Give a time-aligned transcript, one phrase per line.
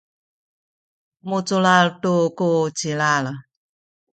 [1.27, 3.25] muculal tu ku cilal